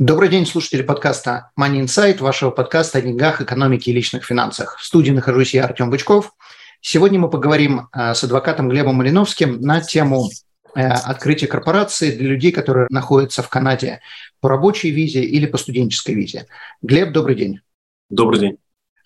[0.00, 4.78] Добрый день, слушатели подкаста Money Insight, вашего подкаста о деньгах, экономике и личных финансах.
[4.78, 6.32] В студии нахожусь я, Артем Бычков.
[6.80, 10.30] Сегодня мы поговорим э, с адвокатом Глебом Малиновским на тему
[10.74, 14.00] э, открытия корпорации для людей, которые находятся в Канаде
[14.40, 16.46] по рабочей визе или по студенческой визе.
[16.80, 17.60] Глеб, добрый день.
[18.08, 18.56] Добрый день.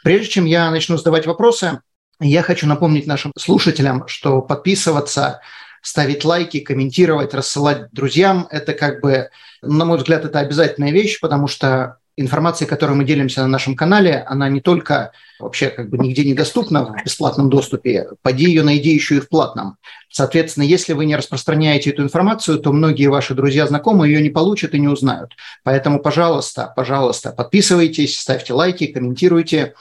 [0.05, 1.81] Прежде чем я начну задавать вопросы,
[2.21, 5.41] я хочу напомнить нашим слушателям, что подписываться
[5.85, 8.49] ставить лайки, комментировать, рассылать друзьям.
[8.51, 9.29] Это как бы,
[9.63, 14.25] на мой взгляд, это обязательная вещь, потому что информация, которой мы делимся на нашем канале,
[14.27, 19.17] она не только вообще как бы нигде недоступна в бесплатном доступе, поди ее найди еще
[19.17, 19.77] и в платном.
[20.11, 24.75] Соответственно, если вы не распространяете эту информацию, то многие ваши друзья, знакомые ее не получат
[24.75, 25.33] и не узнают.
[25.65, 29.75] Поэтому, пожалуйста, пожалуйста, подписывайтесь, ставьте лайки, комментируйте.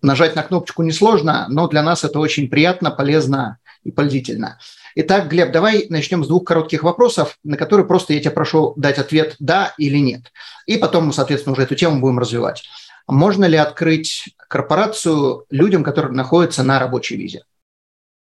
[0.00, 4.58] Нажать на кнопочку несложно, но для нас это очень приятно, полезно и пользительно.
[4.94, 8.98] Итак, Глеб, давай начнем с двух коротких вопросов, на которые просто я тебя прошу дать
[8.98, 10.32] ответ «да» или «нет».
[10.66, 12.64] И потом мы, соответственно, уже эту тему будем развивать.
[13.06, 17.44] Можно ли открыть корпорацию людям, которые находятся на рабочей визе?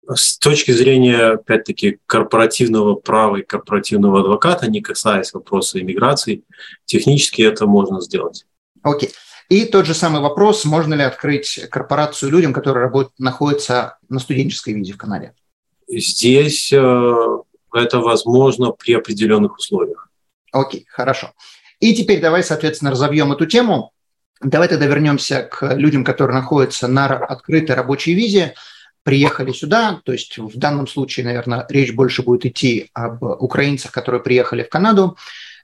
[0.09, 6.43] С точки зрения, опять-таки, корпоративного права и корпоративного адвоката, не касаясь вопроса иммиграции,
[6.85, 8.45] технически это можно сделать.
[8.83, 9.11] Окей.
[9.49, 14.73] И тот же самый вопрос, можно ли открыть корпорацию людям, которые работают, находятся на студенческой
[14.73, 15.33] визе в Канаде?
[15.87, 17.37] Здесь э,
[17.73, 20.09] это возможно при определенных условиях.
[20.51, 21.33] Окей, хорошо.
[21.79, 23.91] И теперь давай, соответственно, разовьем эту тему.
[24.41, 28.53] Давай тогда вернемся к людям, которые находятся на открытой рабочей визе,
[29.07, 34.21] приехали сюда, то есть в данном случае, наверное, речь больше будет идти об украинцах, которые
[34.21, 35.17] приехали в Канаду,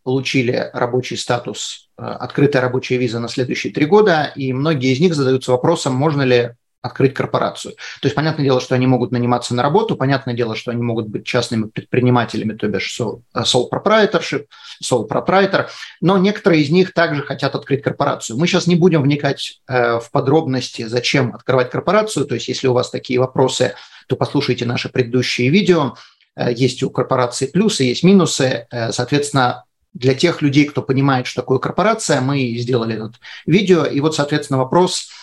[0.04, 5.14] получили рабочий статус, э, открытая рабочая виза на следующие три года, и многие из них
[5.14, 6.52] задаются вопросом, можно ли
[6.84, 7.76] открыть корпорацию.
[8.02, 11.08] То есть, понятное дело, что они могут наниматься на работу, понятное дело, что они могут
[11.08, 14.48] быть частными предпринимателями, то бишь sole proprietorship,
[14.84, 15.68] sole proprietor,
[16.02, 18.38] но некоторые из них также хотят открыть корпорацию.
[18.38, 22.74] Мы сейчас не будем вникать э, в подробности, зачем открывать корпорацию, то есть, если у
[22.74, 23.76] вас такие вопросы,
[24.08, 25.96] то послушайте наши предыдущие видео.
[26.36, 28.68] Э, есть у корпорации плюсы, есть минусы.
[28.70, 33.14] Э, соответственно, для тех людей, кто понимает, что такое корпорация, мы сделали это
[33.46, 33.86] видео.
[33.86, 35.08] И вот, соответственно, вопрос–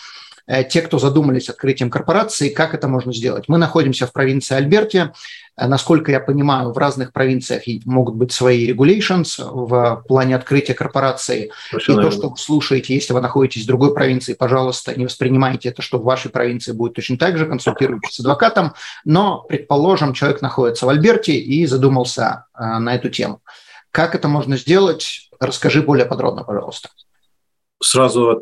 [0.69, 3.45] те, кто задумались открытием корпорации, как это можно сделать.
[3.47, 5.13] Мы находимся в провинции Альберте.
[5.57, 11.51] Э, насколько я понимаю, в разных провинциях могут быть свои regulations в плане открытия корпорации.
[11.73, 15.81] И то, что вы слушаете, если вы находитесь в другой провинции, пожалуйста, не воспринимайте это,
[15.81, 18.73] что в вашей провинции будет точно так же, консультируйтесь с адвокатом.
[19.05, 23.41] Но, предположим, человек находится в Альберте и задумался э, на эту тему.
[23.91, 25.29] Как это можно сделать?
[25.39, 26.89] Расскажи более подробно, пожалуйста.
[27.83, 28.41] Сразу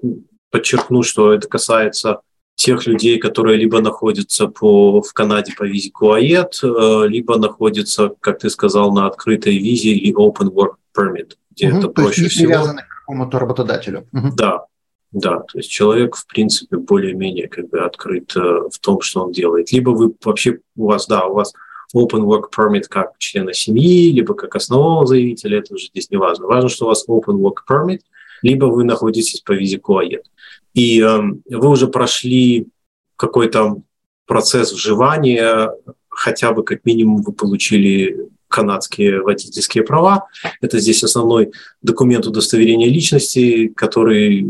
[0.51, 2.21] подчеркну, что это касается
[2.59, 8.39] тех людей, которые либо находятся по, в Канаде по визе КУАЕД, э, либо находятся, как
[8.39, 12.49] ты сказал, на открытой визе или Open Work Permit, где угу, это проще есть всего.
[12.49, 14.07] привязаны к какому-то работодателю.
[14.11, 14.35] Угу.
[14.35, 14.65] Да,
[15.13, 19.31] да, то есть человек, в принципе, более-менее как бы открыт э, в том, что он
[19.31, 19.71] делает.
[19.71, 21.53] Либо вы вообще, у вас, да, у вас
[21.95, 26.45] open work permit как члена семьи, либо как основного заявителя, это уже здесь не важно.
[26.45, 28.01] Важно, что у вас open work permit,
[28.41, 30.25] либо вы находитесь по визе КУАЕД
[30.73, 31.19] и э,
[31.49, 32.67] вы уже прошли
[33.15, 33.81] какой-то
[34.25, 35.71] процесс вживания,
[36.07, 40.27] хотя бы как минимум вы получили канадские водительские права.
[40.61, 44.45] Это здесь основной документ удостоверения личности, который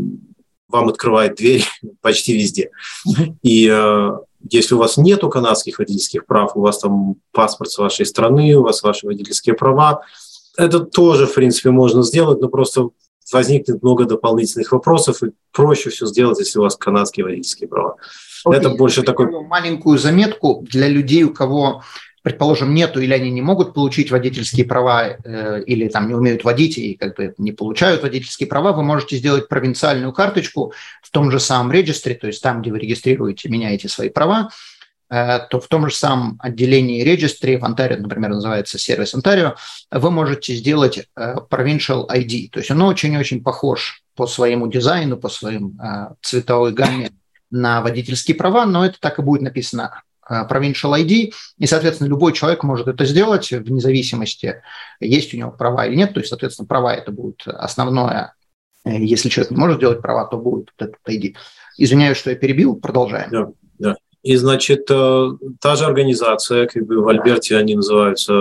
[0.68, 1.64] вам открывает дверь
[2.00, 2.70] почти везде.
[3.42, 4.10] И э,
[4.50, 8.62] если у вас нету канадских водительских прав, у вас там паспорт с вашей страны, у
[8.62, 10.02] вас ваши водительские права,
[10.56, 12.90] это тоже, в принципе, можно сделать, но просто
[13.32, 17.96] возникнет много дополнительных вопросов, и проще все сделать, если у вас канадские водительские права.
[18.46, 18.54] Okay.
[18.54, 19.30] Это больше такой...
[19.46, 21.82] Маленькую заметку для людей, у кого
[22.22, 26.76] предположим, нету или они не могут получить водительские права э, или там не умеют водить
[26.76, 31.40] и как бы не получают водительские права, вы можете сделать провинциальную карточку в том же
[31.40, 34.50] самом регистре, то есть там, где вы регистрируете, меняете свои права,
[35.10, 39.56] то в том же самом отделении регистри, в Онтарио, например, называется сервис Онтарио,
[39.90, 42.50] вы можете сделать э, Provincial ID.
[42.50, 47.10] То есть он очень-очень похож по своему дизайну, по своим э, цветовой гамме
[47.50, 52.62] на водительские права, но это так и будет написано Provincial ID, и, соответственно, любой человек
[52.62, 54.62] может это сделать вне зависимости,
[55.00, 58.34] есть у него права или нет, то есть, соответственно, права это будет основное
[58.84, 61.34] Если человек не может делать права, то будет этот ID.
[61.78, 63.30] Извиняюсь, что я перебил, продолжаем.
[63.30, 63.48] Да,
[63.80, 63.96] да.
[64.22, 68.32] И, значит, та же организация, как бы в Альберте они называются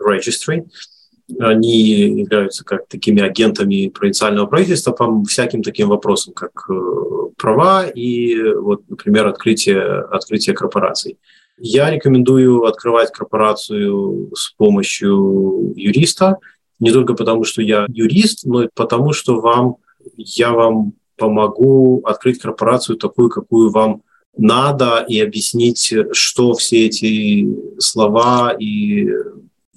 [0.00, 0.66] registry,
[1.38, 1.78] они
[2.20, 6.74] являются как такими агентами провинциального правительства по всяким таким вопросам, как э,
[7.36, 11.18] права и, вот, например, открытие, открытие корпораций.
[11.58, 16.38] Я рекомендую открывать корпорацию с помощью юриста,
[16.78, 19.76] не только потому, что я юрист, но и потому, что вам,
[20.16, 24.02] я вам помогу открыть корпорацию такую, какую вам
[24.36, 27.48] надо, и объяснить, что все эти
[27.78, 29.08] слова и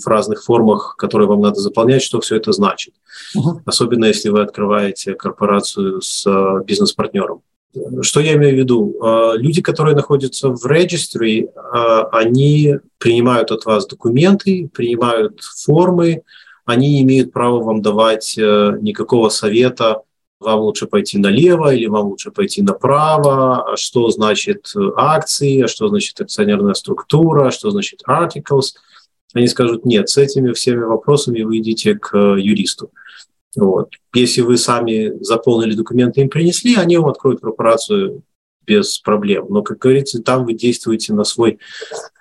[0.03, 2.94] в разных формах, которые вам надо заполнять, что все это значит.
[3.35, 3.59] Uh-huh.
[3.65, 7.41] Особенно если вы открываете корпорацию с э, бизнес-партнером.
[8.01, 8.95] Что я имею в виду?
[9.01, 11.49] Э, люди, которые находятся в регистре, э,
[12.11, 16.23] они принимают от вас документы, принимают формы,
[16.65, 20.03] они не имеют права вам давать никакого совета,
[20.44, 26.22] вам лучше пойти налево или вам лучше пойти направо, что значит акции, а что значит
[26.22, 28.74] акционерная структура, что значит articles–
[29.34, 32.92] они скажут, нет, с этими всеми вопросами вы идите к э, юристу.
[33.56, 33.90] Вот.
[34.13, 38.24] Если вы сами заполнили документы, им принесли, они вам откроют корпорацию
[38.66, 39.48] без проблем.
[39.50, 41.60] Но, как говорится, там вы действуете на свой,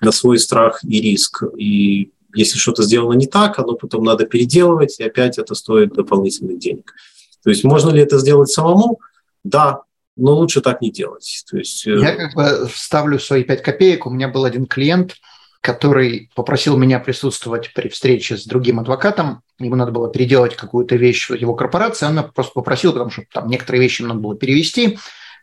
[0.01, 1.45] на свой страх и риск.
[1.57, 6.59] И если что-то сделано не так, оно потом надо переделывать, и опять это стоит дополнительных
[6.59, 6.95] денег.
[7.43, 9.01] То есть можно ли это сделать самому?
[9.45, 9.83] Да,
[10.17, 11.45] но лучше так не делать.
[11.51, 14.07] То есть, э, Я как бы вставлю свои пять копеек.
[14.07, 15.17] У меня был один клиент–
[15.63, 19.43] который попросил меня присутствовать при встрече с другим адвокатом.
[19.61, 22.05] Ему надо было переделать какую-то вещь в его корпорации.
[22.05, 24.99] Он просто попросил, потому что там некоторые вещи надо было перевести,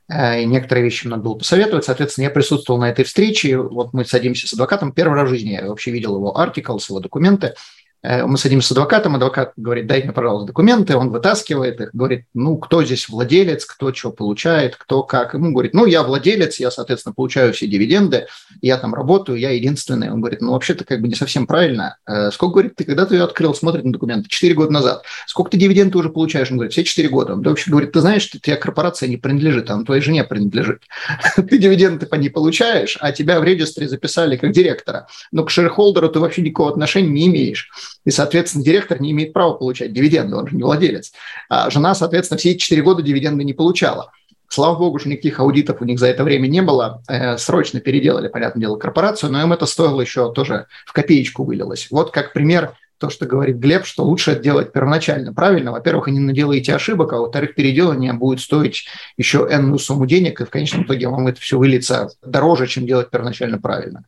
[0.09, 1.85] э, и некоторые вещи надо было посоветовать.
[1.85, 3.59] Соответственно, я присутствовал на этой встрече.
[3.59, 4.91] Вот мы садимся с адвокатом.
[4.91, 7.53] Первый раз в жизни я вообще видел его артикл, его документы.
[8.01, 12.25] Э, мы садимся с адвокатом, адвокат говорит, дай мне, пожалуйста, документы, он вытаскивает их, говорит,
[12.33, 15.33] ну, кто здесь владелец, кто что получает, кто как.
[15.33, 18.27] Ему говорит, ну, я владелец, я, соответственно, получаю все дивиденды,
[18.61, 20.11] я там работаю, я единственный.
[20.11, 21.97] Он говорит, ну, вообще-то как бы не совсем правильно.
[22.07, 24.29] Э, сколько, говорит, ты когда ты ее открыл, смотрит на документы?
[24.29, 25.03] Четыре года назад.
[25.27, 26.49] Сколько ты дивиденды уже получаешь?
[26.51, 27.33] Он говорит, все четыре года.
[27.33, 30.83] Он вообще говорит, ты знаешь, что тебе корпорация не принадлежит, она твоей жене принадлежит.
[31.35, 35.07] Ты дивиденды по ней получаешь, а тебя в регистре записали как директора.
[35.31, 37.69] Но к шерхолдеру ты вообще никакого отношения не имеешь.
[38.05, 41.11] И, соответственно, директор не имеет права получать дивиденды, он же не владелец.
[41.49, 44.11] А жена, соответственно, все эти четыре года дивиденды не получала.
[44.47, 47.03] Слава богу, что никаких аудитов у них за это время не было.
[47.07, 51.87] Э, срочно переделали, понятное дело, корпорацию, но им это стоило еще тоже в копеечку вылилось.
[51.91, 55.71] Вот как пример то, что говорит Глеб, что лучше делать первоначально правильно.
[55.71, 58.87] Во-первых, вы не наделаете ошибок, а во-вторых, переделание будет стоить
[59.17, 63.09] еще энную сумму денег, и в конечном итоге вам это все выльется дороже, чем делать
[63.09, 64.03] первоначально правильно.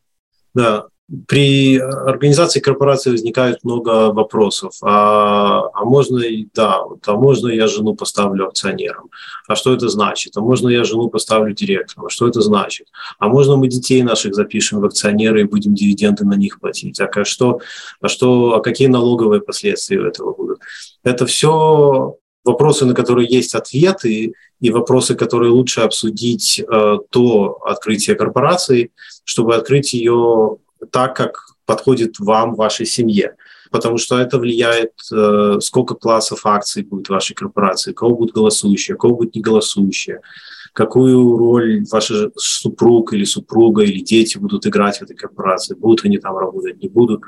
[0.53, 0.87] Да,
[1.27, 4.73] при организации корпорации возникает много вопросов.
[4.81, 6.21] А, а можно,
[6.53, 9.09] да, вот, а можно я жену поставлю акционером?
[9.47, 10.37] А что это значит?
[10.37, 12.05] А можно я жену поставлю директором?
[12.05, 12.87] А что это значит?
[13.19, 16.99] А можно мы детей наших запишем в акционеры и будем дивиденды на них платить?
[17.01, 17.59] А, что,
[17.99, 20.59] а что, а какие налоговые последствия этого будут?
[21.03, 22.15] Это все
[22.45, 28.91] вопросы, на которые есть ответы, и вопросы, которые лучше обсудить э, до открытия корпорации,
[29.25, 30.57] чтобы открыть ее
[30.89, 33.35] так, как подходит вам, вашей семье.
[33.71, 38.97] Потому что это влияет, э, сколько классов акций будет в вашей корпорации, кого будут голосующие,
[38.97, 40.19] кого будут не голосующие,
[40.73, 46.17] какую роль ваш супруг или супруга или дети будут играть в этой корпорации, будут они
[46.17, 47.21] там работать, не будут.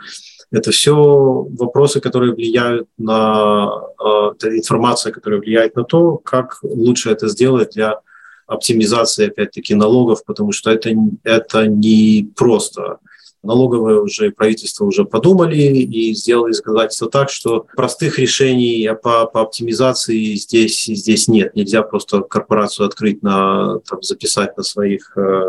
[0.51, 3.69] Это все вопросы, которые влияют на
[4.03, 8.01] э, это информация, которая влияет на то, как лучше это сделать для
[8.47, 12.99] оптимизации, опять-таки, налогов, потому что это, это не просто
[13.43, 20.35] налоговое уже правительство уже подумали и сделали законодательство так, что простых решений по, по оптимизации
[20.35, 21.55] здесь, здесь нет.
[21.55, 25.43] Нельзя просто корпорацию открыть, на, там, записать на своих э,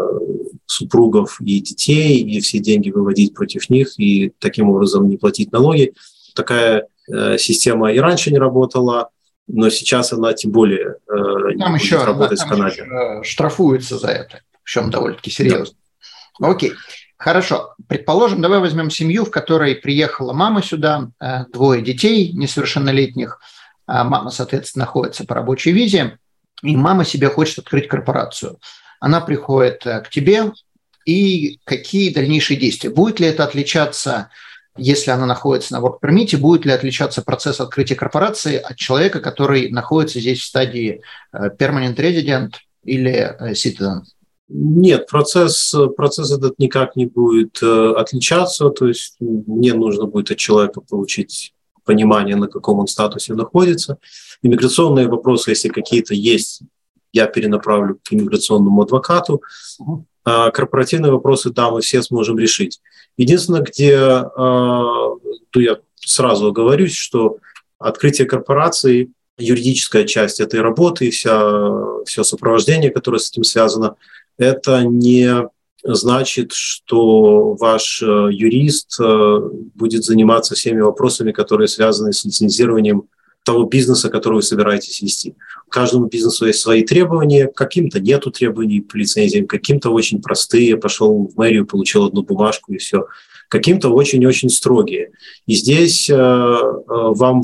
[0.66, 5.94] супругов и детей, и все деньги выводить против них, и таким образом не платить налоги.
[6.34, 9.10] Такая э, система и раньше не работала,
[9.46, 12.82] но сейчас она тем более э, там еще, работать да, там в Канаде.
[12.82, 15.76] Еще штрафуется за это, причем довольно-таки серьезно.
[16.40, 16.50] Да.
[16.50, 16.72] Окей.
[17.16, 17.74] Хорошо.
[17.88, 23.40] Предположим, давай возьмем семью, в которой приехала мама сюда, э, двое детей несовершеннолетних.
[23.86, 26.18] А мама, соответственно, находится по рабочей визе,
[26.62, 28.58] и мама себе хочет открыть корпорацию.
[29.00, 30.52] Она приходит э, к тебе,
[31.04, 32.90] и какие дальнейшие действия?
[32.90, 34.30] Будет ли это отличаться,
[34.76, 39.70] если она находится на work permit, будет ли отличаться процесс открытия корпорации от человека, который
[39.70, 41.02] находится здесь в стадии
[41.32, 42.54] э, permanent resident
[42.84, 44.02] или citizen?
[44.48, 50.36] Нет, процесс, процесс этот никак не будет э, отличаться, то есть мне нужно будет от
[50.36, 53.98] человека получить понимание, на каком он статусе находится.
[54.42, 56.62] Иммиграционные вопросы, если какие-то есть,
[57.12, 59.42] я перенаправлю к иммиграционному адвокату.
[60.24, 62.80] А корпоративные вопросы, да, мы все сможем решить.
[63.16, 67.38] Единственное, где, а, ну, я сразу оговорюсь, что
[67.78, 73.96] открытие корпорации, юридическая часть этой работы, вся, все сопровождение, которое с этим связано,
[74.38, 75.48] это не
[75.84, 79.38] значит, что ваш э, юрист э,
[79.74, 83.04] будет заниматься всеми вопросами, которые связаны с лицензированием
[83.44, 85.36] того бизнеса, который вы собираетесь вести.
[85.68, 91.36] Каждому бизнесу есть свои требования, каким-то нету требований по лицензиям, каким-то очень простые, пошел в
[91.36, 93.06] мэрию, получил одну бумажку и все,
[93.50, 95.10] каким-то очень-очень строгие.
[95.46, 97.42] И здесь э, вам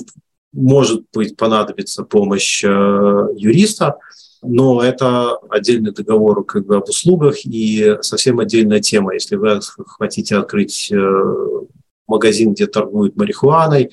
[0.55, 3.99] может быть понадобится помощь юриста,
[4.43, 9.15] но это отдельный договор как бы об услугах и совсем отдельная тема.
[9.15, 9.61] Если вы
[9.99, 11.25] хотите открыть э,
[12.07, 13.91] магазин, где торгуют марихуаной,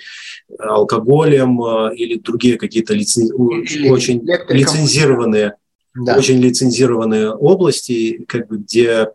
[0.58, 3.30] алкоголем э, или другие какие-то лицен...
[3.92, 5.56] очень лицензированные,
[5.96, 6.18] да.
[6.18, 9.08] очень лицензированные области, как бы, где э,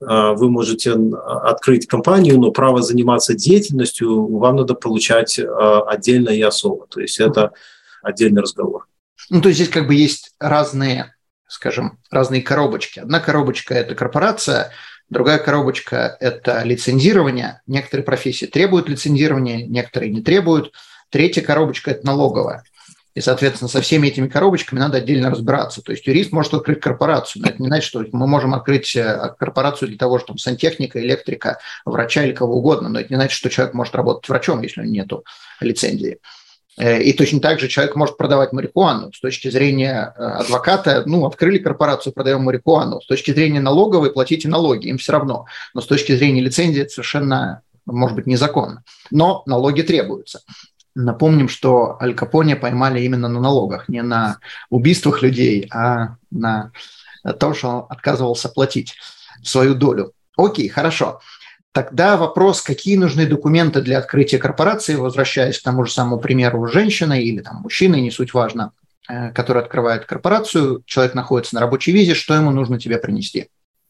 [0.00, 6.86] вы можете открыть компанию, но право заниматься деятельностью вам надо получать отдельно и особо.
[6.88, 7.52] То есть это
[8.02, 8.86] отдельный разговор.
[9.30, 11.14] Ну, то есть здесь как бы есть разные,
[11.48, 13.00] скажем, разные коробочки.
[13.00, 14.70] Одна коробочка– это корпорация,
[15.08, 17.62] другая коробочка– это лицензирование.
[17.66, 20.72] Некоторые профессии требуют лицензирования, некоторые не требуют.
[21.10, 22.62] Третья коробочка– это налоговая.
[23.16, 25.80] И, соответственно, со всеми этими коробочками надо отдельно разбираться.
[25.80, 29.34] То есть юрист может открыть корпорацию, но это не значит, что мы можем открыть э,
[29.38, 33.48] корпорацию для того, чтобы сантехника, электрика, врача или кого угодно, но это не значит, что
[33.48, 35.10] человек может работать врачом, если у него нет
[35.60, 36.18] лицензии.
[36.78, 39.12] Э, и точно так же человек может продавать марихуану.
[39.12, 43.00] С точки зрения э, адвоката, ну, открыли корпорацию, продаем марихуану.
[43.00, 45.46] С точки зрения налоговой, платите налоги, им все равно.
[45.74, 48.84] Но с точки зрения лицензии это совершенно, может быть, незаконно.
[49.10, 50.40] Но налоги требуются.
[50.94, 54.38] Напомним, что Аль Капоне поймали именно на налогах, не на
[54.70, 56.72] убийствах людей, а на
[57.38, 58.94] том, что он отказывался платить
[59.42, 60.12] свою долю.
[60.36, 61.20] Окей, хорошо.
[61.76, 67.22] Тогда вопрос, какие нужны документы для открытия корпорации, возвращаясь к тому же самому примеру женщины
[67.22, 68.72] или там, мужчины, не суть важно,
[69.10, 73.48] э, который открывает корпорацию, человек находится на рабочей визе, что ему нужно тебе принести?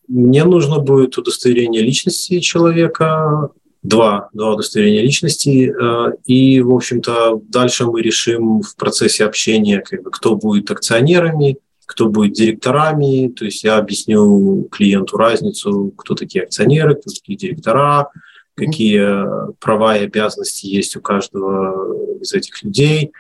[0.09, 3.51] Мне нужно будет удостоверение личности человека,
[3.85, 10.03] два, два удостоверения личности, э, и, в общем-то, дальше мы решим в процессе общения, как
[10.03, 16.45] бы, кто будет акционерами, кто будет директорами, то есть я объясню клиенту разницу, кто такие
[16.45, 18.11] акционеры, кто такие директора,
[18.55, 23.13] какие права и обязанности есть у каждого из этих людей.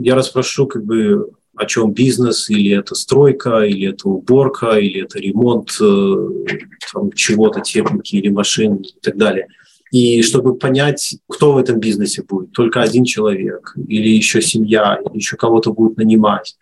[0.00, 5.18] Я расспрошу, как бы, о чем бизнес, или это стройка, или это уборка, или это
[5.18, 6.54] ремонт э,
[6.92, 9.48] там, чего-то, техники или машин и так далее.
[9.90, 15.16] И чтобы понять, кто в этом бизнесе будет, только один человек, или еще семья, или
[15.16, 16.56] еще кого-то будут нанимать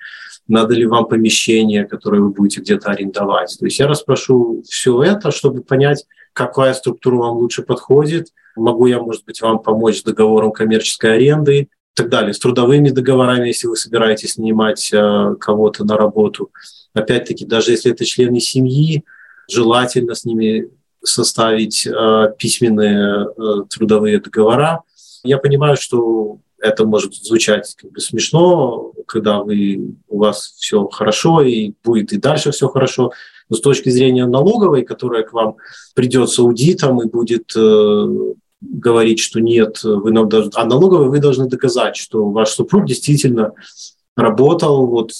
[0.48, 3.56] надо ли вам помещение, которое вы будете где-то арендовать.
[3.58, 8.28] То есть я расспрошу все это, чтобы понять, какая структура вам лучше подходит.
[8.56, 12.90] Могу я, может быть, вам помочь с договором коммерческой аренды и так далее, с трудовыми
[12.90, 16.50] договорами, если вы собираетесь нанимать э, кого-то на работу.
[16.94, 19.04] Опять-таки, даже если это члены семьи,
[19.50, 20.70] желательно с ними
[21.04, 24.82] составить э, письменные э, трудовые договора.
[25.22, 31.42] Я понимаю, что это может звучать как бы смешно, когда вы, у вас все хорошо
[31.42, 33.12] и будет и дальше все хорошо.
[33.48, 35.56] Но с точки зрения налоговой, которая к вам
[35.94, 38.06] придет с аудитом и будет э,
[38.60, 43.52] говорить, что нет, вы нам должны, а налоговой вы должны доказать, что ваш супруг действительно
[44.16, 45.12] работал вот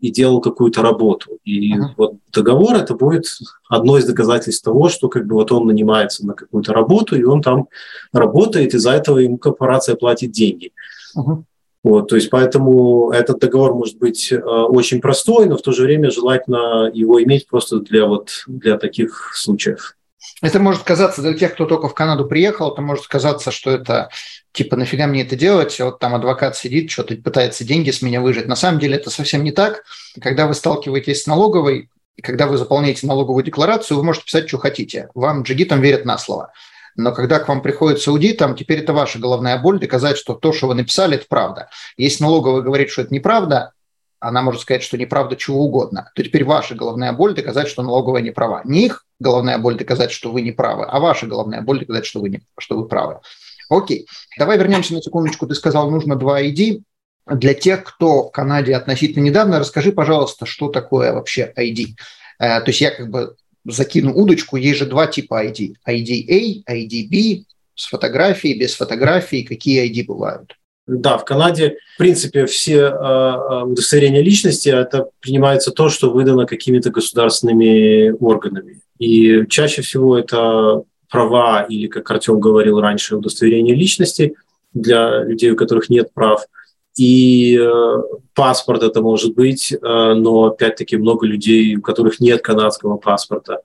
[0.00, 1.38] и делал какую-то работу.
[1.44, 1.88] И uh-huh.
[1.96, 3.26] вот договор это будет
[3.68, 7.42] одно из доказательств того, что как бы вот он нанимается на какую-то работу, и он
[7.42, 7.68] там
[8.12, 10.72] работает, и за этого ему корпорация платит деньги.
[11.16, 11.42] Uh-huh.
[11.82, 15.84] Вот, то есть поэтому этот договор может быть э, очень простой, но в то же
[15.84, 19.96] время желательно его иметь просто для вот для таких случаев.
[20.42, 24.10] Это может казаться для тех, кто только в Канаду приехал, это может казаться, что это
[24.52, 28.46] типа нафига мне это делать, вот там адвокат сидит, что-то пытается деньги с меня выжить.
[28.46, 29.84] На самом деле это совсем не так.
[30.20, 34.58] Когда вы сталкиваетесь с налоговой, и когда вы заполняете налоговую декларацию, вы можете писать, что
[34.58, 35.08] хотите.
[35.14, 36.52] Вам джигитам верят на слово.
[36.96, 40.66] Но когда к вам приходит аудитом, теперь это ваша головная боль доказать, что то, что
[40.66, 41.70] вы написали, это правда.
[41.96, 43.72] Если налоговая говорит, что это неправда,
[44.18, 48.20] она может сказать, что неправда чего угодно, то теперь ваша головная боль доказать, что налоговая
[48.20, 48.60] не права.
[48.64, 52.20] Не их головная боль доказать, что вы не правы, а ваша головная боль доказать, что
[52.20, 53.20] вы, не, что вы правы.
[53.68, 55.46] Окей, давай вернемся на секундочку.
[55.46, 56.82] Ты сказал, нужно два ID.
[57.26, 61.94] Для тех, кто в Канаде относительно недавно, расскажи, пожалуйста, что такое вообще ID.
[62.40, 65.74] Э, то есть я как бы закину удочку, есть же два типа ID.
[65.86, 70.56] ID A, ID B, с фотографией, без фотографии, какие ID бывают?
[70.86, 76.90] Да, в Канаде, в принципе, все э, удостоверения личности это принимается то, что выдано какими-то
[76.90, 78.80] государственными органами.
[79.00, 84.36] И чаще всего это права или, как Артем говорил раньше, удостоверение личности
[84.72, 86.44] для людей, у которых нет прав.
[86.96, 87.94] И э,
[88.34, 93.60] паспорт это может быть, э, но опять-таки много людей, у которых нет канадского паспорта.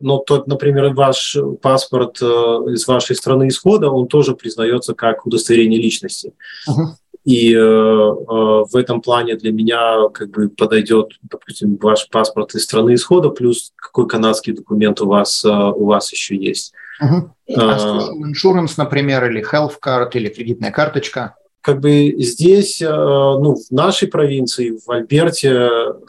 [0.00, 5.80] Но тот, например, ваш паспорт э, из вашей страны исхода, он тоже признается как удостоверение
[5.80, 6.32] личности.
[6.68, 6.94] Uh-huh.
[7.24, 12.64] И э, э, в этом плане для меня как бы подойдет, допустим, ваш паспорт из
[12.64, 16.72] страны исхода, плюс какой канадский документ у вас, э, у вас еще есть.
[17.00, 17.34] Угу.
[17.56, 21.34] А insurance, например, или health card, или кредитная карточка?
[21.60, 25.68] Как бы здесь, э, ну, в нашей провинции, в Альберте,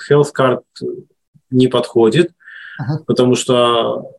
[0.09, 0.61] health card
[1.49, 2.31] не подходит,
[2.79, 3.03] uh-huh.
[3.05, 4.11] потому что,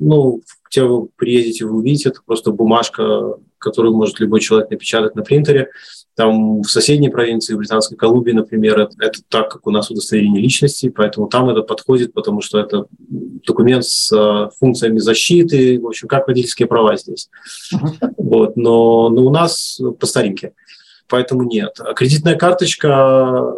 [0.00, 5.22] ну, где вы приедете, вы увидите, это просто бумажка, которую может любой человек напечатать на
[5.22, 5.70] принтере.
[6.16, 10.42] Там в соседней провинции, в Британской Колумбии, например, это, это так, как у нас удостоверение
[10.42, 16.08] личности, поэтому там это подходит, потому что это документ с э, функциями защиты, в общем,
[16.08, 17.30] как водительские права здесь.
[17.72, 18.12] Uh-huh.
[18.18, 20.52] Вот, но, но у нас по старинке,
[21.08, 21.78] поэтому нет.
[21.80, 23.54] А кредитная карточка,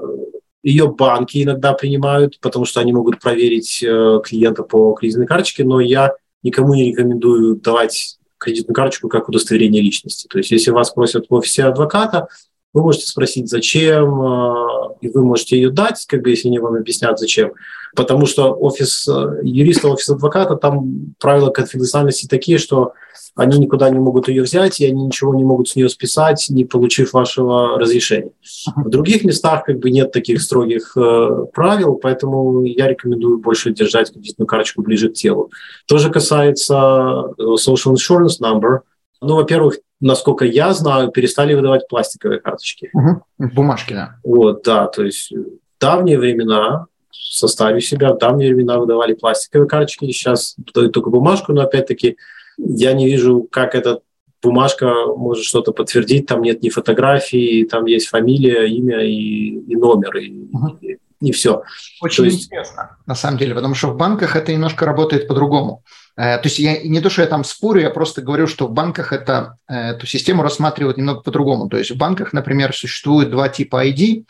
[0.62, 5.80] ее банки иногда принимают, потому что они могут проверить э, клиента по кредитной карточке, но
[5.80, 10.26] я никому не рекомендую давать кредитную карточку как удостоверение личности.
[10.28, 12.28] То есть если вас просят в офисе адвоката,
[12.72, 16.74] вы можете спросить, зачем, э, и вы можете ее дать, как бы, если они вам
[16.74, 17.52] объяснят, зачем.
[17.94, 22.94] Потому что офис э, юриста, офис адвоката, там правила конфиденциальности такие, что
[23.34, 26.64] они никуда не могут ее взять, и они ничего не могут с нее списать, не
[26.64, 28.32] получив вашего разрешения.
[28.76, 34.12] В других местах как бы нет таких строгих э, правил, поэтому я рекомендую больше держать
[34.12, 35.50] кредитную карточку ближе к телу.
[35.86, 38.80] То же касается э, social insurance number.
[39.22, 42.90] Ну, во-первых, насколько я знаю, перестали выдавать пластиковые карточки.
[42.92, 43.50] Угу.
[43.54, 44.16] Бумажки, да.
[44.24, 45.46] Вот, да, то есть в
[45.80, 51.52] давние времена в составе себя, в давние времена выдавали пластиковые карточки, сейчас дают только бумажку,
[51.52, 52.16] но опять-таки
[52.58, 54.00] я не вижу, как эта
[54.42, 60.16] бумажка может что-то подтвердить, там нет ни фотографии, там есть фамилия, имя и, и номер,
[60.16, 60.78] и, угу.
[60.80, 61.62] и, и все.
[62.00, 62.44] Очень есть...
[62.46, 65.84] интересно, на самом деле, потому что в банках это немножко работает по-другому.
[66.16, 68.72] Э, то есть я не то, что я там спорю, я просто говорю, что в
[68.72, 71.68] банках это, э, эту систему рассматривают немного по-другому.
[71.68, 74.24] То есть в банках, например, существует два типа ID.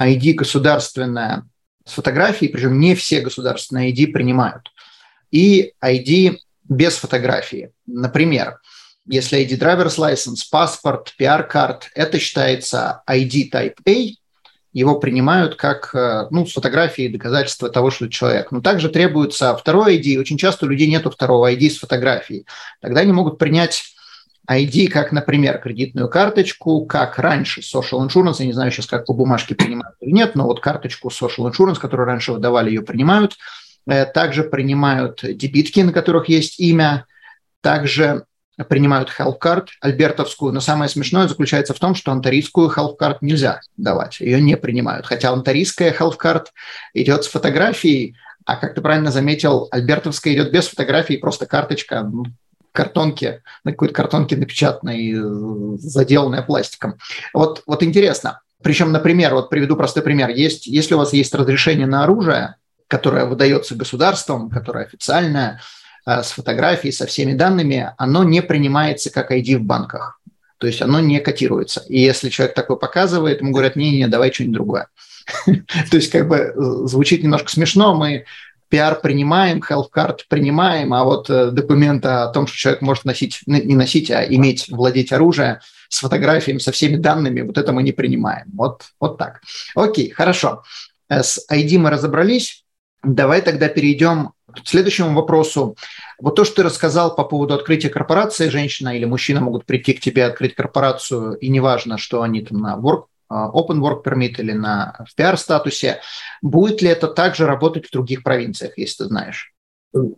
[0.00, 1.44] ID государственная
[1.84, 4.72] с фотографией, причем не все государственные ID принимают.
[5.30, 7.72] И ID без фотографии.
[7.86, 8.58] Например,
[9.06, 14.17] если ID Driver's License, паспорт, PR-карт, это считается ID Type A,
[14.78, 18.50] его принимают как э, ну, с фотографией доказательства того, что человек.
[18.50, 20.18] Но также требуется второй ID.
[20.18, 22.46] Очень часто у людей нет второго ID с фотографией.
[22.80, 23.94] Тогда они могут принять
[24.50, 29.12] ID, как, например, кредитную карточку, как раньше Social Insurance, я не знаю сейчас, как по
[29.12, 33.36] бумажке принимают или нет, но вот карточку Social Insurance, которую раньше выдавали, ее принимают–
[33.88, 37.06] Э, также принимают дебитки, на которых есть имя,
[37.62, 38.24] также
[38.64, 44.40] принимают card альбертовскую, но самое смешное заключается в том, что антарийскую card нельзя давать, ее
[44.40, 46.46] не принимают, хотя антарийская card
[46.94, 52.10] идет с фотографией, а как ты правильно заметил, альбертовская идет без фотографии, просто карточка,
[52.72, 55.16] картонки, на какой-то картонке напечатанной,
[55.78, 56.96] заделанная пластиком.
[57.34, 58.40] Вот, вот интересно.
[58.62, 60.30] Причем, например, вот приведу простой пример.
[60.30, 62.56] Есть, если у вас есть разрешение на оружие,
[62.88, 65.60] которое выдается государством, которое официальное, э,
[66.08, 70.20] с фотографией, со всеми данными, оно не принимается как ID в банках.
[70.58, 71.84] То есть оно не котируется.
[71.88, 74.88] И если человек такой показывает, ему говорят, не-не, давай что-нибудь другое.
[75.44, 76.52] То есть как бы э,
[76.86, 78.24] звучит немножко смешно, мы
[78.68, 83.40] пиар принимаем, health card принимаем, а вот э, документы о том, что человек может носить,
[83.46, 87.92] не носить, а иметь, владеть оружием с фотографиями, со всеми данными, вот это мы не
[87.92, 88.46] принимаем.
[88.54, 89.40] Вот, вот так.
[89.74, 90.62] Окей, хорошо.
[91.08, 92.64] С ID мы разобрались.
[93.02, 95.76] Давай тогда перейдем к следующему вопросу.
[96.18, 100.00] Вот то, что ты рассказал по поводу открытия корпорации, женщина или мужчина могут прийти к
[100.00, 104.52] тебе открыть корпорацию, и неважно, что они там на work, а, open work permit или
[104.52, 106.00] на PR-статусе,
[106.42, 109.52] будет ли это также работать в других провинциях, если ты знаешь?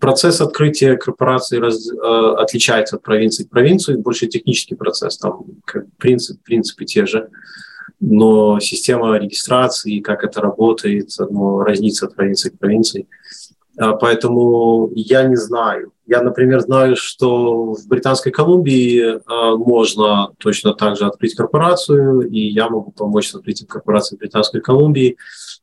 [0.00, 5.84] Процесс открытия корпорации раз, э, отличается от провинции к провинции, больше технический процесс, там как
[5.96, 7.28] принцип, принципы те же
[8.00, 13.06] но система регистрации, как это работает, оно разнится от провинции к провинции.
[13.78, 15.92] А, поэтому я не знаю.
[16.06, 22.40] Я, например, знаю, что в Британской Колумбии а, можно точно так же открыть корпорацию, и
[22.40, 25.16] я могу помочь с открытием корпорации в Британской Колумбии.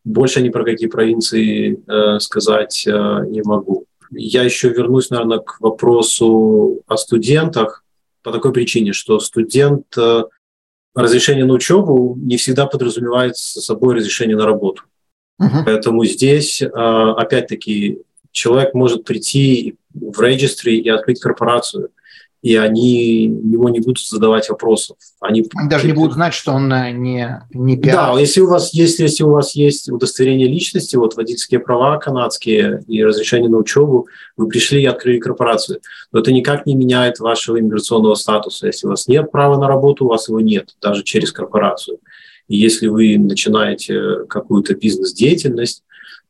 [0.03, 2.91] Больше ни про какие провинции э, сказать э,
[3.27, 3.85] не могу.
[4.11, 7.83] Я еще вернусь, наверное, к вопросу о студентах
[8.23, 10.23] по такой причине, что студент э,
[10.95, 14.83] разрешение на учебу не всегда подразумевает с собой разрешение на работу.
[15.41, 15.63] Uh-huh.
[15.65, 17.99] Поэтому здесь, а, опять-таки,
[18.31, 21.89] человек может прийти в регистре и открыть корпорацию–
[22.43, 24.97] и они ему не будут задавать вопросов.
[25.19, 28.13] Они, они даже не будут знать, что он э, не, не пиар.
[28.13, 32.83] Да, если у вас есть, если у вас есть удостоверение личности, вот водительские права канадские
[32.87, 35.81] и разрешение на учебу, вы пришли и открыли корпорацию.
[36.11, 38.67] Но это никак не меняет вашего иммиграционного статуса.
[38.67, 41.97] Если у вас нет права на работу, у вас его нет, даже через корпорацию.
[42.47, 45.83] И если вы начинаете какую-то бизнес-деятельность,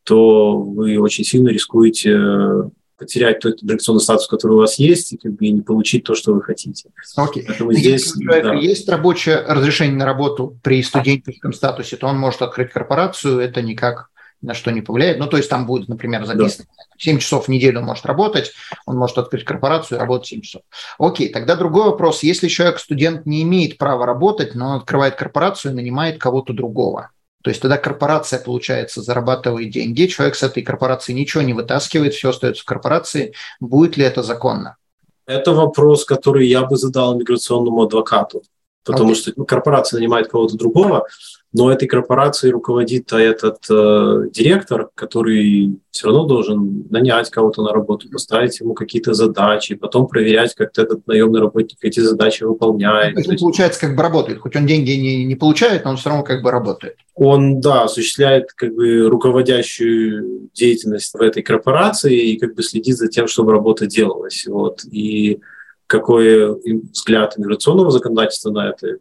[0.04, 5.34] то вы очень сильно рискуете потерять тот инжекционный статус, который у вас есть, и как
[5.34, 6.90] бы не получить то, что вы хотите.
[7.16, 7.44] Окей.
[7.48, 8.56] Поэтому здесь, Если у человека да.
[8.56, 14.10] есть рабочее разрешение на работу при студенческом статусе, то он может открыть корпорацию, это никак
[14.42, 15.20] на что не повлияет.
[15.20, 16.84] Ну, то есть там будет, например, записано да.
[16.98, 18.52] 7 часов в неделю он может работать,
[18.86, 20.62] он может открыть корпорацию и работать 7 часов.
[21.00, 22.24] Окей, тогда другой вопрос.
[22.24, 27.12] Если человек, студент, не имеет права работать, но он открывает корпорацию и нанимает кого-то другого,
[27.44, 32.32] то есть тогда корпорация, получается, зарабатывает деньги, человек с этой корпорации ничего не вытаскивает, все
[32.32, 33.34] остается в корпорации.
[33.60, 34.76] Будет ли это законно?
[35.26, 38.44] Это вопрос, который я бы задал миграционному адвокату,
[38.84, 39.16] потому okay.
[39.16, 41.08] что корпорация нанимает кого-то другого,
[41.58, 48.10] но этой корпорацией руководит этот э, директор, который все равно должен нанять кого-то на работу,
[48.12, 53.16] поставить ему какие-то задачи, потом проверять, как этот наемный работник эти задачи выполняет.
[53.16, 56.10] Ну, это получается как бы работает, хоть он деньги не, не получает, но он все
[56.10, 56.98] равно как бы работает.
[57.16, 63.08] Он, да, осуществляет как бы руководящую деятельность в этой корпорации и как бы следит за
[63.08, 64.46] тем, чтобы работа делалась.
[64.46, 64.84] Вот.
[64.92, 65.40] И
[65.88, 66.54] какой
[66.92, 68.98] взгляд иммиграционного законодательства на это,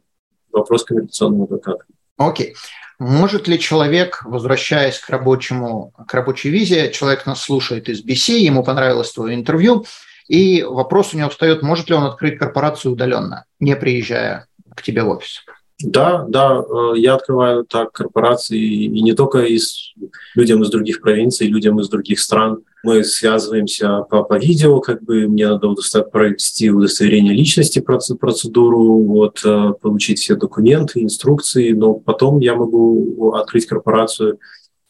[0.53, 1.85] вопрос к иммиграционному адвокату.
[2.17, 2.55] Окей.
[2.99, 8.65] Может ли человек, возвращаясь к рабочему, к рабочей визе, человек нас слушает из BC, ему
[8.65, 9.85] понравилось твое интервью,
[10.29, 15.03] и вопрос у него встает, может ли он открыть корпорацию удаленно, не приезжая к тебе
[15.03, 15.45] в офис?
[15.79, 19.93] Да, да, э, я открываю так корпорации, и не только из
[20.35, 22.63] людям из других провинций, людям из других стран.
[22.87, 25.75] Мы связываемся по, по видео, как бы мне надо
[26.13, 33.67] провести удостоверение личности, процедуру, вот, э, получить все документы, инструкции, но потом я могу открыть
[33.67, 34.39] корпорацию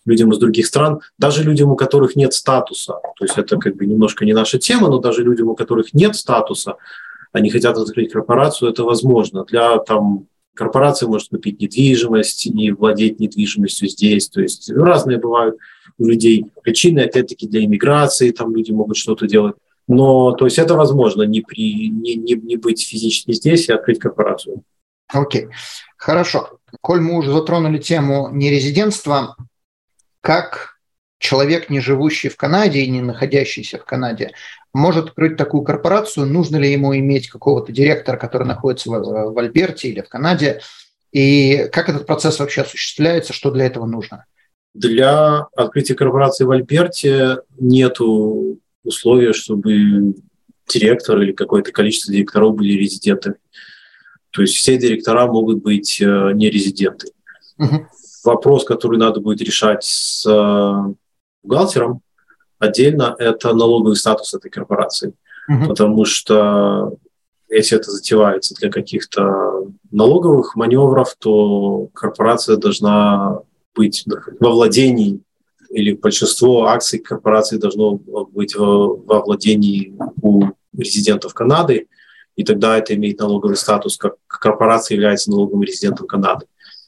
[0.04, 2.98] людям из других стран, даже людям, у которых нет статуса.
[3.18, 6.16] То есть это как бы немножко не наша тема, но даже людям, у которых нет
[6.16, 6.76] статуса,
[7.32, 9.44] они хотят открыть корпорацию, это возможно.
[9.44, 14.28] Для там Корпорация может купить недвижимость и владеть недвижимостью здесь.
[14.28, 15.56] То есть разные бывают
[15.98, 19.56] у людей причины, опять-таки, для иммиграции, там люди могут что-то делать.
[19.86, 23.98] Но, то есть это возможно не, при, не, не, не быть физически здесь и открыть
[23.98, 24.62] корпорацию.
[25.08, 25.50] Окей, okay.
[25.96, 26.58] хорошо.
[26.80, 29.36] Коль мы уже затронули тему нерезидентства,
[30.20, 30.75] как
[31.18, 34.32] человек, не живущий в Канаде и не находящийся в Канаде,
[34.72, 39.88] может открыть такую корпорацию, нужно ли ему иметь какого-то директора, который находится в, в Альберте
[39.88, 40.60] или в Канаде,
[41.12, 44.26] и как этот процесс вообще осуществляется, что для этого нужно?
[44.74, 47.96] Для открытия корпорации в Альберте нет
[48.84, 50.14] условия, чтобы
[50.68, 53.36] директор или какое-то количество директоров были резидентами.
[54.30, 57.08] То есть все директора могут быть э, не резиденты.
[57.58, 57.86] Угу.
[58.24, 60.94] Вопрос, который надо будет решать с э,
[61.46, 62.02] бухгалтером,
[62.58, 65.12] Отдельно это налоговый статус этой корпорации,
[65.48, 65.68] угу.
[65.68, 66.96] потому что
[67.50, 73.40] если это затевается для каких-то налоговых маневров, то корпорация должна
[73.74, 74.04] быть
[74.40, 75.20] во владении
[75.68, 80.44] или большинство акций корпорации должно быть во, во владении у
[80.76, 81.88] резидентов Канады,
[82.36, 86.46] и тогда это имеет налоговый статус, как корпорация является налоговым резидентом Канады.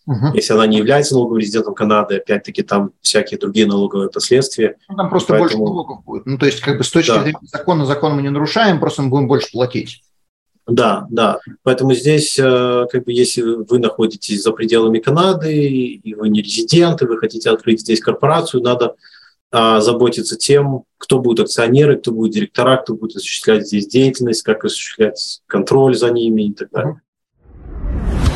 [0.08, 0.34] Угу.
[0.34, 4.78] Если она не является налоговым резидентом Канады, опять-таки там всякие другие налоговые последствия.
[4.88, 5.48] Ну, там просто Поэтому...
[5.48, 6.24] больше налогов будет.
[6.24, 7.22] Ну, то есть, как бы с точки да.
[7.22, 10.02] зрения закона, закон мы не нарушаем, просто мы будем больше платить.
[10.66, 11.40] Да, да.
[11.62, 17.02] Поэтому здесь, э, как бы, если вы находитесь за пределами Канады, и вы не резидент,
[17.02, 18.94] и вы хотите открыть здесь корпорацию, надо
[19.50, 24.64] а, заботиться тем, кто будут акционеры, кто будет директора, кто будет осуществлять здесь деятельность, как
[24.64, 27.00] осуществлять контроль за ними и так далее.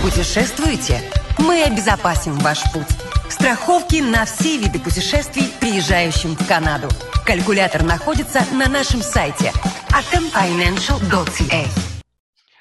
[0.03, 1.01] Путешествуете?
[1.45, 2.87] Мы обезопасим ваш путь.
[3.29, 6.89] Страховки на все виды путешествий, приезжающим в Канаду.
[7.27, 9.51] Калькулятор находится на нашем сайте
[9.91, 11.67] atomfinancial.ca.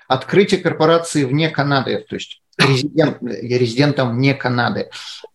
[0.07, 4.89] Открытие корпорации вне Канады, то есть резидент, резидентом вне Канады.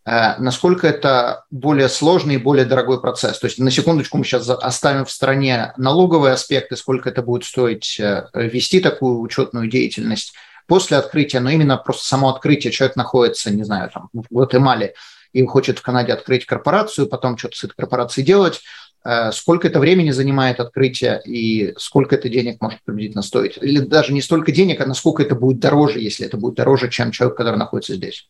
[0.05, 3.39] Э, насколько это более сложный и более дорогой процесс?
[3.39, 8.01] То есть на секундочку мы сейчас оставим в стороне налоговые аспекты, сколько это будет стоить
[8.01, 10.35] э, вести такую учетную деятельность
[10.67, 14.95] после открытия, но именно просто само открытие, человек находится, не знаю, там, в Гватемале,
[15.33, 18.63] и хочет в Канаде открыть корпорацию, потом что-то с этой корпорацией делать,
[19.05, 23.59] э, сколько это времени занимает открытие и сколько это денег может приблизительно стоить?
[23.61, 27.11] Или даже не столько денег, а насколько это будет дороже, если это будет дороже, чем
[27.11, 28.29] человек, который находится здесь?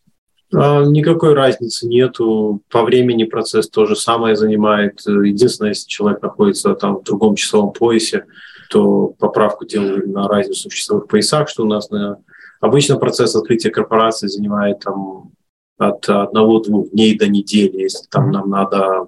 [0.54, 2.62] А, никакой разницы нету.
[2.70, 5.00] По времени процесс то же самое занимает.
[5.06, 8.26] Единственное, если человек находится там в другом часовом поясе,
[8.70, 12.18] то поправку делали на разницу в часовых поясах, что у нас на...
[12.60, 15.32] обычно процесс открытия корпорации занимает там
[15.78, 17.82] от одного-двух дней до недели.
[17.82, 19.06] Если там нам надо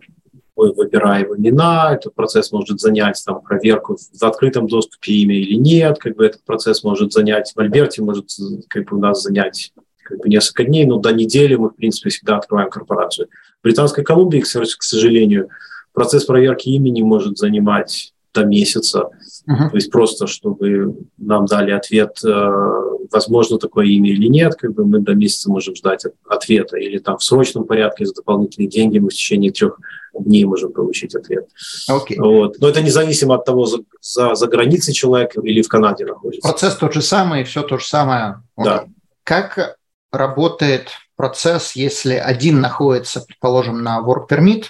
[0.58, 5.98] мы выбираем имена, этот процесс может занять там, проверку в открытом доступе имя или нет,
[5.98, 8.26] как бы этот процесс может занять в Альберте, может
[8.68, 12.11] как бы у нас занять как бы несколько дней, но до недели мы, в принципе,
[12.11, 13.28] всегда открываем корпорацию.
[13.61, 15.48] В Британской Колумбии, к сожалению,
[15.92, 19.08] процесс проверки имени может занимать до месяца.
[19.48, 19.70] Uh-huh.
[19.70, 22.78] То есть просто, чтобы нам дали ответ, э,
[23.10, 26.76] возможно такое имя или нет, как бы мы до месяца можем ждать ответа.
[26.76, 29.78] Или там в срочном порядке за дополнительные деньги мы в течение трех
[30.18, 31.48] дней можем получить ответ.
[31.90, 32.16] Okay.
[32.18, 32.56] Вот.
[32.60, 36.48] Но это независимо от того, за, за, за границей человек или в Канаде находится.
[36.48, 38.42] Процесс тот же самый, все то же самое.
[38.56, 38.86] Да.
[39.24, 39.76] Как
[40.12, 44.64] работает процесс, если один находится, предположим, на work permit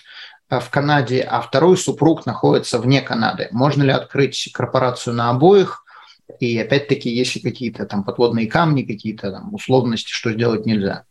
[0.51, 3.49] в Канаде, а второй супруг находится вне Канады?
[3.51, 5.85] Можно ли открыть корпорацию на обоих?
[6.41, 11.05] И опять-таки, есть ли какие-то там подводные камни, какие-то там условности, что сделать нельзя?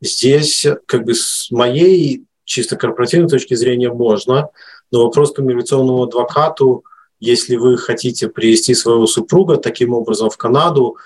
[0.00, 4.50] Здесь, как бы с моей чисто корпоративной точки зрения, можно,
[4.90, 6.84] но вопрос по миграционному адвокату,
[7.20, 10.98] если вы хотите привести своего супруга таким образом в Канаду,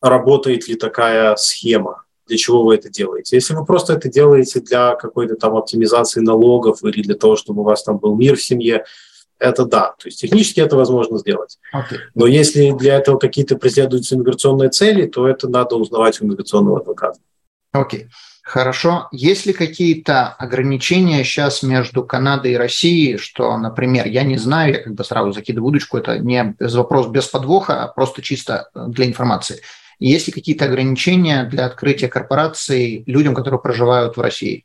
[0.00, 3.36] работает ли такая схема, для чего вы это делаете.
[3.36, 7.64] Если вы просто это делаете для какой-то там оптимизации налогов или для того, чтобы у
[7.64, 8.84] вас там был мир в семье,
[9.38, 9.94] это да.
[9.98, 11.58] То есть технически это возможно сделать.
[11.74, 11.98] Okay.
[12.14, 17.18] Но если для этого какие-то преследуются иммиграционные цели, то это надо узнавать у иммиграционного адвоката.
[17.72, 18.04] Окей.
[18.04, 18.06] Okay.
[18.48, 19.08] Хорошо.
[19.12, 24.82] Есть ли какие-то ограничения сейчас между Канадой и Россией, что, например, я не знаю, я
[24.84, 29.60] как бы сразу закидываю удочку, это не вопрос без подвоха, а просто чисто для информации.
[29.98, 34.64] Есть ли какие-то ограничения для открытия корпораций людям, которые проживают в России?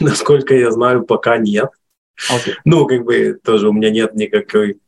[0.00, 1.70] Насколько я знаю, пока нет.
[2.30, 2.54] Okay.
[2.64, 4.80] Ну, как бы тоже у меня нет никакой,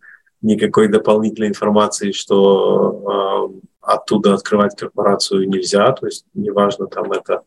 [0.42, 5.90] никакой дополнительной информации, что э, оттуда открывать корпорацию нельзя.
[5.92, 7.42] То есть неважно, там это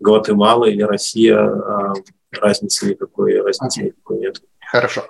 [0.00, 1.92] Гватемала или Россия, э,
[2.32, 3.84] разницы никакой, разницы okay.
[3.86, 4.42] никакой нет.
[4.70, 5.04] Хорошо.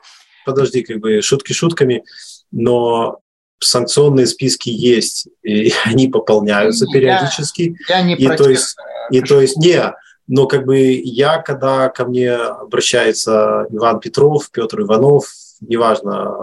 [0.45, 2.05] Подожди, как бы шутки шутками,
[2.51, 3.21] но
[3.61, 7.77] санкционные списки есть, и они пополняются я, периодически.
[7.89, 8.77] Я не и то есть,
[9.11, 9.93] и то есть не,
[10.27, 15.25] но как бы я, когда ко мне обращается Иван Петров, Петр Иванов,
[15.61, 16.35] неважно,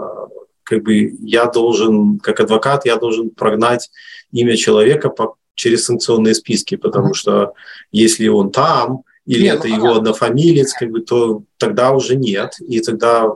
[0.62, 3.90] как бы я должен, как адвокат, я должен прогнать
[4.30, 7.14] имя человека по, через санкционные списки, потому mm-hmm.
[7.14, 7.54] что
[7.90, 12.52] если он там, или нет, это ну, его однофамилец, как бы, то тогда уже нет,
[12.60, 13.30] и тогда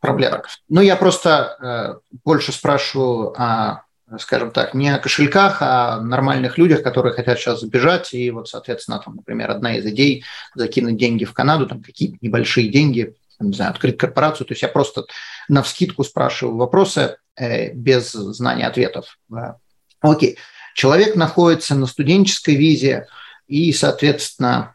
[0.00, 0.42] проблем.
[0.68, 3.82] Ну, я просто э, больше спрашиваю о,
[4.18, 8.12] скажем так, не о кошельках, а о нормальных людях, которые хотят сейчас забежать.
[8.12, 12.68] И вот, соответственно, там, например, одна из идей закинуть деньги в Канаду, там какие-то небольшие
[12.68, 14.46] деньги, не знаю, открыть корпорацию.
[14.46, 15.04] То есть я просто
[15.48, 19.18] на вскидку спрашиваю вопросы э, без знания ответов.
[19.28, 19.56] Да.
[20.00, 20.38] Окей.
[20.74, 23.06] Человек находится на студенческой визе,
[23.46, 24.74] и, соответственно,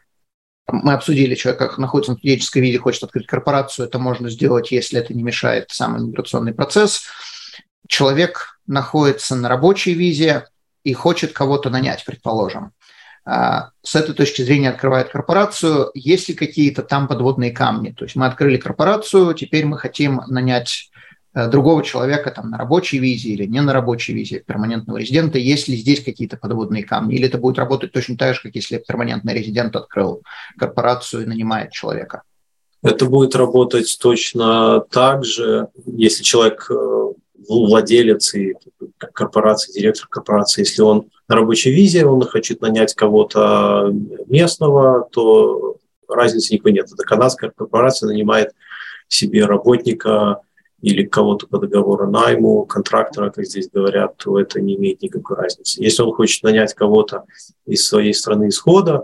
[0.68, 5.14] мы обсудили, человек находится на студенческой визе, хочет открыть корпорацию, это можно сделать, если это
[5.14, 7.04] не мешает сам иммиграционный процесс.
[7.88, 10.46] Человек находится на рабочей визе
[10.82, 12.72] и хочет кого-то нанять, предположим.
[13.24, 15.90] А, с этой точки зрения открывает корпорацию.
[15.94, 17.90] Есть ли какие-то там подводные камни?
[17.90, 20.90] То есть мы открыли корпорацию, теперь мы хотим нанять
[21.36, 25.76] другого человека там на рабочей визе или не на рабочей визе перманентного резидента, есть ли
[25.76, 29.76] здесь какие-то подводные камни, или это будет работать точно так же, как если перманентный резидент
[29.76, 30.22] открыл
[30.58, 32.22] корпорацию и нанимает человека?
[32.82, 37.12] Это будет работать точно так же, если человек э,
[37.48, 38.54] владелец и
[39.12, 43.92] корпорации, директор корпорации, если он на рабочей визе, он хочет нанять кого-то
[44.26, 45.76] местного, то
[46.08, 46.86] разницы никакой нет.
[46.86, 48.52] Это канадская корпорация нанимает
[49.08, 50.40] себе работника
[50.86, 55.82] или кого-то по договору найму, контрактора, как здесь говорят, то это не имеет никакой разницы.
[55.82, 57.24] Если он хочет нанять кого-то
[57.66, 59.02] из своей страны исхода,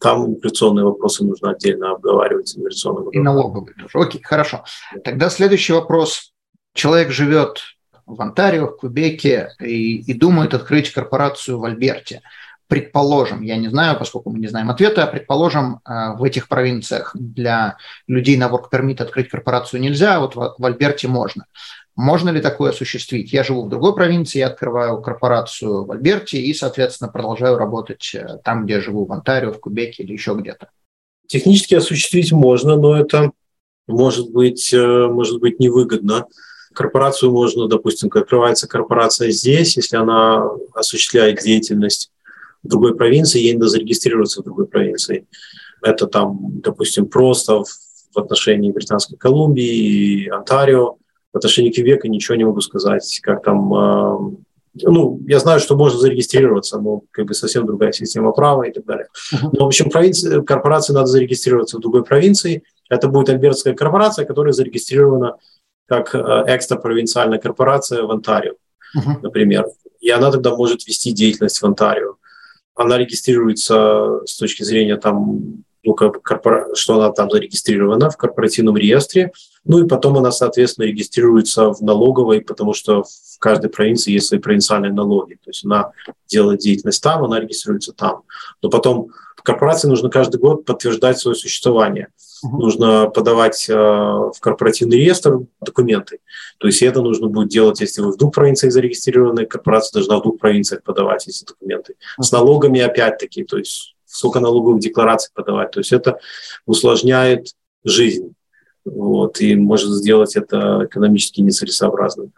[0.00, 3.90] там иммиграционные вопросы нужно отдельно обговаривать иммиграционным И налоговые тоже.
[3.94, 4.64] Окей, хорошо.
[5.04, 6.32] Тогда следующий вопрос.
[6.74, 7.60] Человек живет
[8.06, 12.22] в Онтарио, в Квебеке и, и думает открыть корпорацию в Альберте
[12.70, 17.76] предположим, я не знаю, поскольку мы не знаем ответа, предположим, э, в этих провинциях для
[18.06, 21.46] людей на work permit открыть корпорацию нельзя, а вот в Альберте можно.
[21.96, 23.32] Можно ли такое осуществить?
[23.32, 28.38] Я живу в другой провинции, я открываю корпорацию в Альберте и, соответственно, продолжаю работать э,
[28.44, 30.70] там, где я живу, в Онтарио, в Кубеке или еще где-то.
[31.26, 33.32] Технически осуществить можно, но это
[33.88, 36.26] может быть, э, может быть невыгодно.
[36.72, 42.12] Корпорацию можно, допустим, открывается корпорация здесь, если она осуществляет деятельность
[42.62, 45.26] в другой провинции, ей надо зарегистрироваться в другой провинции.
[45.82, 50.96] Это там, допустим, просто в отношении Британской Колумбии и Онтарио.
[51.32, 54.36] В отношении Квебека ничего не могу сказать, как там э,
[54.74, 58.84] ну, я знаю, что можно зарегистрироваться, но как бы совсем другая система права и так
[58.84, 59.08] далее.
[59.52, 62.62] Но, в общем, провинции, корпорации надо зарегистрироваться в другой провинции.
[62.88, 65.36] Это будет альбертская корпорация, которая зарегистрирована
[65.86, 68.54] как э, экстрапровинциальная корпорация в Онтарио,
[69.22, 69.66] например.
[70.00, 72.16] И она тогда может вести деятельность в Онтарио.
[72.80, 75.64] Она регистрируется с точки зрения там.
[76.74, 79.32] Что она там зарегистрирована в корпоративном реестре,
[79.64, 84.40] ну и потом она, соответственно, регистрируется в налоговой, потому что в каждой провинции есть свои
[84.40, 85.34] провинциальные налоги.
[85.34, 85.92] То есть она
[86.28, 88.22] делает деятельность там, она регистрируется там.
[88.62, 92.08] Но потом в корпорации нужно каждый год подтверждать свое существование.
[92.44, 92.58] Uh-huh.
[92.58, 96.18] Нужно подавать э, в корпоративный реестр документы.
[96.58, 100.22] То есть это нужно будет делать, если вы в двух провинциях зарегистрированы, корпорация должна в
[100.22, 101.94] двух провинциях подавать эти документы.
[101.94, 102.22] Uh-huh.
[102.22, 105.70] С налогами опять-таки, то есть сколько налоговых деклараций подавать.
[105.70, 106.18] То есть это
[106.66, 108.34] усложняет жизнь
[108.84, 112.32] вот, и может сделать это экономически нецелесообразным.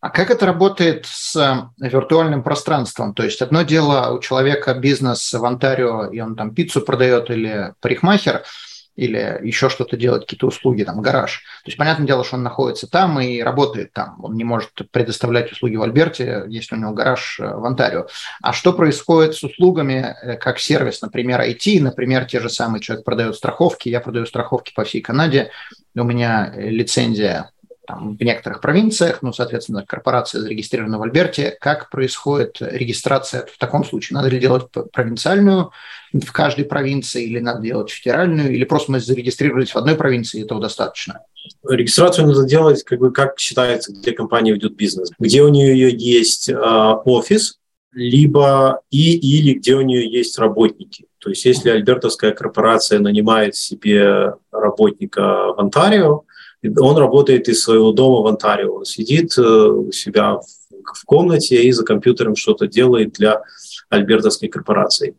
[0.00, 3.14] А как это работает с э, виртуальным пространством?
[3.14, 7.74] То есть одно дело у человека бизнес в Онтарио, и он там пиццу продает или
[7.80, 8.44] парикмахер–
[8.96, 11.42] или еще что-то делать, какие-то услуги, там, гараж.
[11.64, 14.22] То есть, понятное дело, что он находится там и работает там.
[14.22, 18.06] Он не может предоставлять услуги в Альберте, если у него гараж э, в Онтарио.
[18.42, 23.04] А что происходит с услугами, э, как сервис, например, IT, например, те же самые, человек
[23.04, 25.50] продает страховки, я продаю страховки по всей Канаде,
[25.94, 27.50] у меня э, лицензия
[27.86, 31.56] там, в некоторых провинциях, ну, соответственно, корпорация зарегистрирована в Альберте.
[31.60, 34.16] Как происходит регистрация в таком случае?
[34.16, 35.72] Надо ли делать провинциальную
[36.12, 40.44] в каждой провинции, или надо делать федеральную, или просто мы зарегистрировались в одной провинции, и
[40.44, 41.20] этого достаточно?
[41.68, 45.10] Регистрацию надо делать, как бы, как считается, где компания ведет бизнес.
[45.18, 47.58] Где у нее есть э, офис,
[47.92, 51.06] либо и или где у нее есть работники.
[51.18, 56.24] То есть если альбертовская корпорация нанимает себе работника в Онтарио,
[56.64, 58.74] он работает из своего дома в Онтарио.
[58.74, 63.42] Он сидит э, у себя в комнате и за компьютером что-то делает для
[63.88, 65.16] альбертовской корпорации.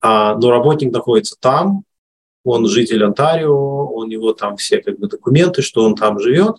[0.00, 1.82] А, но работник находится там,
[2.44, 6.56] он житель Онтарио, у него там все как бы документы, что он там живет.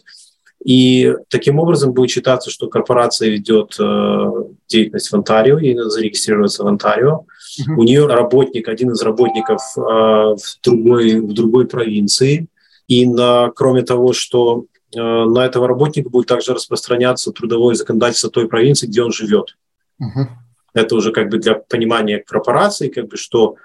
[0.66, 4.32] И таким образом будет считаться, что корпорация ведет э,
[4.68, 7.26] деятельность в Онтарио, ей надо зарегистрироваться в Онтарио.
[7.60, 7.76] Uh-huh.
[7.78, 12.48] У нее работник, один из работников э, в, другой, в другой провинции,
[12.88, 18.48] и на, кроме того, что э, на этого работника будет также распространяться трудовое законодательство той
[18.48, 19.58] провинции, где он живет.
[20.00, 20.28] Угу.
[20.74, 23.56] Это уже как бы для понимания корпорации, как бы что,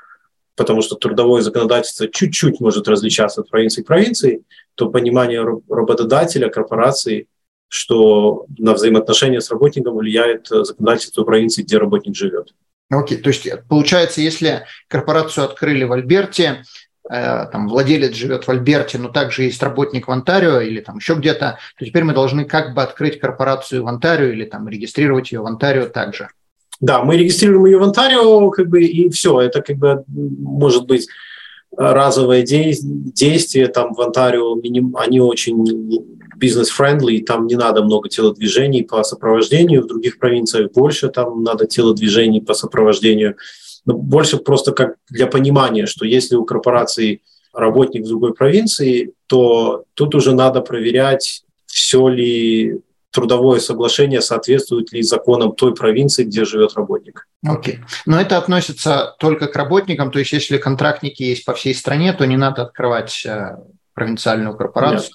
[0.57, 7.29] потому что трудовое законодательство чуть-чуть может различаться от провинции к провинции, то понимание работодателя, корпорации,
[7.69, 12.55] что на взаимоотношения с работником влияет э, законодательство провинции, где работник живет.
[12.91, 13.23] Окей, okay.
[13.23, 16.65] то есть получается, если корпорацию открыли в Альберте,
[17.09, 21.59] там, владелец живет в Альберте, но также есть работник в Онтарио или там еще где-то,
[21.79, 25.47] то теперь мы должны как бы открыть корпорацию в Онтарио или там регистрировать ее в
[25.47, 26.29] Онтарио также.
[26.81, 29.41] Да, мы регистрируем ее в Онтарио, как бы, и все.
[29.41, 31.09] Это как бы может быть
[31.77, 34.61] разовое действие там в Онтарио,
[34.97, 35.65] они очень
[36.37, 42.43] бизнес-френдли, там не надо много телодвижений по сопровождению, в других провинциях больше, там надо телодвижений
[42.43, 43.37] по сопровождению
[43.85, 49.85] но больше просто как для понимания, что если у корпорации работник в другой провинции, то
[49.95, 56.75] тут уже надо проверять, все ли трудовое соглашение соответствует ли законам той провинции, где живет
[56.75, 57.29] работник.
[57.45, 57.75] Окей.
[57.75, 57.79] Okay.
[58.07, 62.25] Но это относится только к работникам, то есть если контрактники есть по всей стране, то
[62.25, 63.59] не надо открывать э,
[63.92, 65.11] провинциальную корпорацию?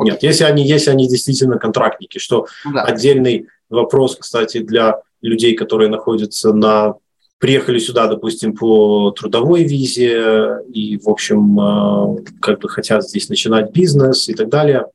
[0.00, 0.14] Нет, okay.
[0.14, 2.84] Нет если, они, если они действительно контрактники, что ну да.
[2.84, 6.94] отдельный вопрос, кстати, для людей, которые находятся на
[7.42, 13.72] приехали сюда, допустим, по трудовой визе и, в общем, э, как бы хотят здесь начинать
[13.72, 14.86] бизнес и так далее,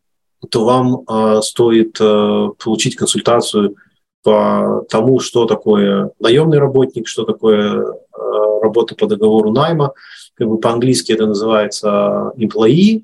[0.49, 3.75] то вам э, стоит э, получить консультацию
[4.23, 7.85] по тому, что такое наемный работник, что такое
[8.61, 9.91] работа по договору найма.
[10.35, 13.03] Как бы по-английски это называется employee,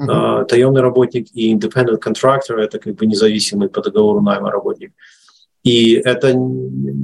[0.00, 0.46] uh-huh.
[0.46, 4.92] таемный работник, и independent contractor– это как бы независимый по договору найма работник.
[5.64, 6.36] И это,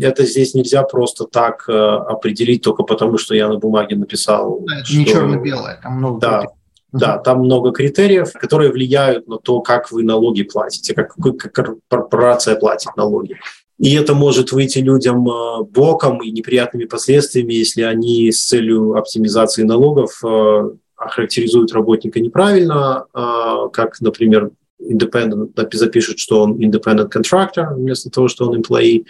[0.03, 4.61] это здесь нельзя просто так э, определить только потому, что я на бумаге написал.
[4.67, 4.99] Да, это что...
[4.99, 6.57] не черно-белое, там много да, критериев.
[6.93, 12.57] Да, там много критериев, которые влияют на то, как вы налоги платите, как, как корпорация
[12.57, 13.39] платит налоги.
[13.79, 19.63] И это может выйти людям э, боком и неприятными последствиями, если они с целью оптимизации
[19.63, 24.51] налогов э, охарактеризуют работника неправильно, э, как, например,
[24.81, 29.05] independent запишут, что он independent contractor вместо того, что он employee.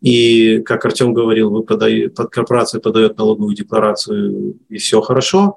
[0.00, 5.56] И, как Артем говорил, вы подаете, под корпорация подает налоговую декларацию, и все хорошо,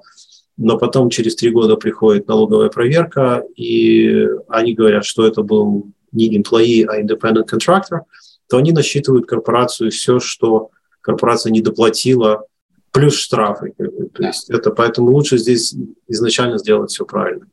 [0.56, 6.36] но потом через три года приходит налоговая проверка, и они говорят, что это был не
[6.36, 8.00] employee, а independent contractor,
[8.48, 10.70] то они насчитывают корпорацию все, что
[11.00, 12.44] корпорация не доплатила,
[12.92, 13.74] плюс штрафы.
[14.14, 15.74] То есть это поэтому лучше здесь
[16.08, 17.46] изначально сделать все правильно.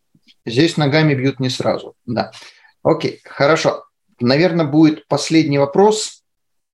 [0.48, 2.32] Здесь ногами бьют не сразу, да.
[2.82, 3.84] Окей, хорошо.
[4.20, 6.24] Наверное, будет последний вопрос.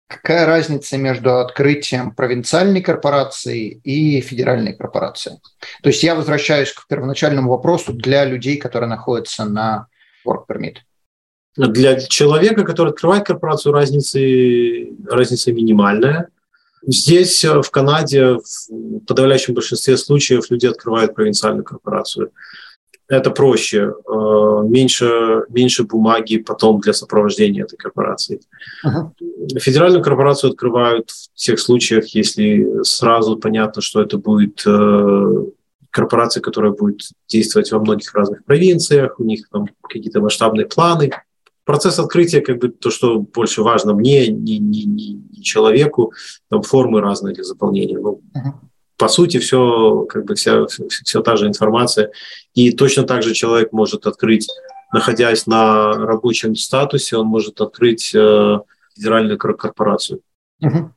[0.07, 5.39] Какая разница между открытием провинциальной корпорации и федеральной корпорации?
[5.81, 9.87] То есть я возвращаюсь к первоначальному вопросу для людей, которые находятся на
[10.25, 10.77] work permit.
[11.55, 14.19] Для человека, который открывает корпорацию, разница,
[15.09, 16.27] разница минимальная.
[16.85, 22.31] Здесь, э, в Канаде, в подавляющем большинстве случаев люди открывают провинциальную корпорацию
[23.07, 28.39] это проще, э, меньше, меньше бумаги потом для сопровождения этой корпорации.
[28.85, 29.11] Uh-huh.
[29.59, 35.45] Федеральную корпорацию открывают в тех случаях, если сразу понятно, что это будет э,
[35.89, 41.11] корпорация, которая будет действовать во многих разных провинциях, у них там какие-то масштабные планы.
[41.65, 46.13] Процесс открытия, как бы то, что больше важно мне, не, не, не, не человеку,
[46.49, 47.97] там формы разные для заполнения.
[47.97, 48.53] Ну, uh-huh
[48.97, 52.11] по сути, все, как бы вся, все, все та же информация.
[52.53, 54.47] И точно так же человек может открыть,
[54.93, 58.59] находясь на рабочем статусе, он может открыть э,
[58.95, 60.21] федеральную корпорацию.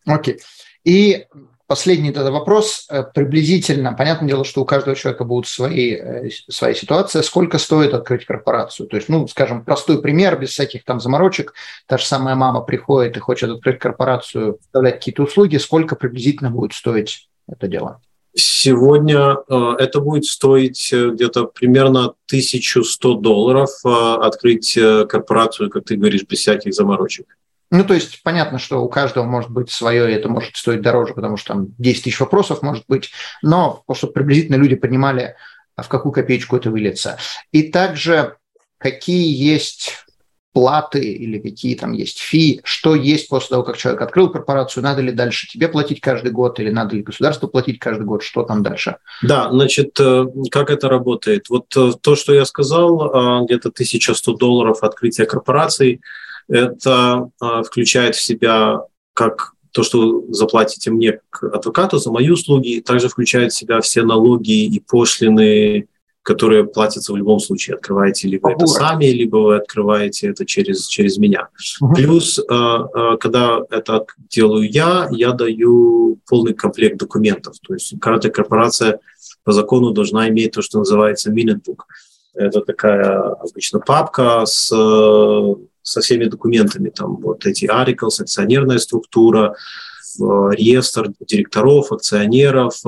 [0.06, 0.34] Окей.
[0.34, 0.38] Okay.
[0.84, 1.26] И
[1.66, 2.86] последний тогда вопрос.
[2.90, 7.22] Э, приблизительно, понятное дело, что у каждого человека будут свои, э, своя ситуация.
[7.22, 8.86] Сколько стоит открыть корпорацию?
[8.88, 11.54] То есть, ну, скажем, простой пример, без всяких там заморочек.
[11.86, 15.56] Та же самая мама приходит и хочет открыть корпорацию, представлять какие-то услуги.
[15.56, 18.00] Сколько приблизительно будет стоить это дело?
[18.38, 24.78] Сегодня э, это будет стоить э, где-то примерно 1100 долларов э, открыть
[25.08, 27.26] корпорацию, как ты говоришь, без всяких заморочек.
[27.70, 31.14] Ну, то есть понятно, что у каждого может быть свое, и это может стоить дороже,
[31.14, 33.10] потому что там 10 тысяч вопросов может быть,
[33.42, 35.34] но чтобы приблизительно люди понимали,
[35.74, 37.16] а в какую копеечку это выльется.
[37.52, 38.36] И также
[38.78, 40.05] какие есть
[40.56, 45.02] платы или какие там есть фи, что есть после того, как человек открыл корпорацию, надо
[45.02, 48.62] ли дальше тебе платить каждый год или надо ли государству платить каждый год, что там
[48.62, 48.96] дальше?
[49.20, 51.50] Да, значит, э, как это работает?
[51.50, 56.00] Вот э, то, что я сказал, э, где-то 1100 долларов открытия корпорации,
[56.48, 57.28] это
[57.66, 58.80] включает в себя
[59.12, 64.04] как то, что заплатите мне к адвокату за мои услуги, также включает в себя все
[64.04, 65.86] налоги и пошлины,
[66.26, 67.76] которые платятся в любом случае.
[67.76, 71.48] Открываете либо это сами, либо вы открываете это через, через меня.
[71.80, 71.94] Угу.
[71.94, 77.54] Плюс, э, э, когда это делаю я, я даю полный комплект документов.
[77.64, 78.98] То есть каждая корпорация
[79.44, 81.76] по закону должна иметь то, что называется minute.
[82.34, 84.66] Это такая обычно папка с,
[85.82, 86.90] со всеми документами.
[86.90, 89.54] Там вот эти articles, акционерная структура,
[90.18, 92.82] реестр директоров, акционеров,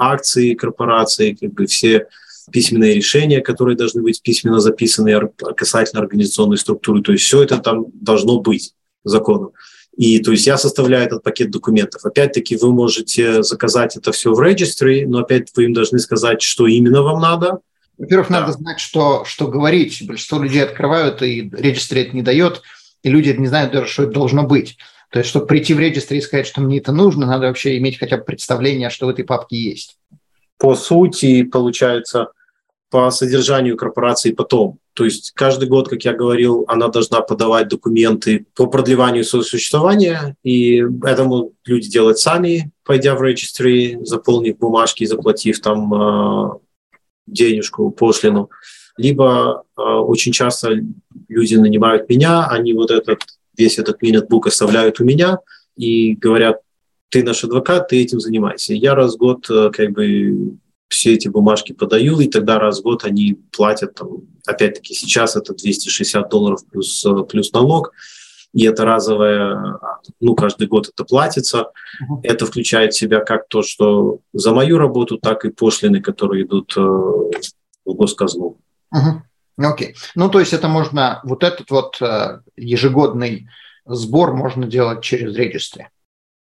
[0.00, 2.06] акции корпорации, как бы все
[2.50, 7.02] письменные решения, которые должны быть письменно записаны касательно организационной структуры.
[7.02, 8.74] То есть все это там должно быть
[9.04, 9.52] законом.
[9.96, 12.04] И то есть я составляю этот пакет документов.
[12.04, 16.66] Опять-таки вы можете заказать это все в регистре, но опять вы им должны сказать, что
[16.66, 17.58] именно вам надо.
[17.98, 18.40] Во-первых, да.
[18.40, 20.02] надо знать, что, что говорить.
[20.06, 22.62] Большинство людей открывают, и регистр это не дает,
[23.02, 24.78] и люди не знают даже, что это должно быть.
[25.10, 27.98] То есть, чтобы прийти в регистр и сказать, что мне это нужно, надо вообще иметь
[27.98, 29.96] хотя бы представление, что в этой папке есть.
[30.56, 32.28] По сути, получается,
[32.90, 34.78] по содержанию корпорации потом.
[34.94, 40.36] То есть каждый год, как я говорил, она должна подавать документы по продлеванию своего существования,
[40.42, 46.50] и этому люди делают сами, пойдя в регистри, заполнив бумажки, заплатив там э,
[47.26, 48.50] денежку, пошлину.
[48.96, 50.80] Либо э, очень часто
[51.28, 53.20] люди нанимают меня, они вот этот
[53.60, 55.38] весь этот минет-бук оставляют у меня
[55.76, 56.60] и говорят,
[57.10, 58.74] ты наш адвокат, ты этим занимайся.
[58.74, 60.56] Я раз в год э, как бы
[60.88, 65.54] все эти бумажки подаю, и тогда раз в год они платят, там, опять-таки сейчас это
[65.54, 67.92] 260 долларов плюс, э, плюс налог,
[68.52, 69.78] и это разовое,
[70.20, 71.58] ну, каждый год это платится.
[72.02, 72.18] Uh-huh.
[72.24, 76.74] Это включает в себя как то, что за мою работу, так и пошлины, которые идут
[76.76, 78.58] э, в госказну.
[78.92, 79.20] Uh-huh.
[79.66, 79.90] Окей.
[79.90, 79.94] Okay.
[80.14, 83.48] Ну, то есть это можно, вот этот вот э, ежегодный
[83.84, 85.88] сбор можно делать через регистры?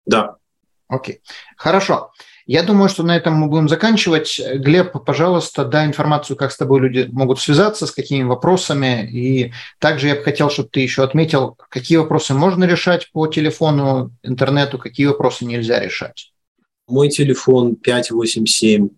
[0.05, 0.35] Да.
[0.87, 1.15] Окей.
[1.15, 1.19] Okay.
[1.57, 2.11] Хорошо.
[2.45, 4.39] Я думаю, что на этом мы будем заканчивать.
[4.55, 9.09] Глеб, пожалуйста, дай информацию, как с тобой люди могут связаться, с какими вопросами.
[9.09, 14.11] И также я бы хотел, чтобы ты еще отметил, какие вопросы можно решать по телефону,
[14.23, 16.33] интернету, какие вопросы нельзя решать.
[16.85, 18.89] Мой телефон 587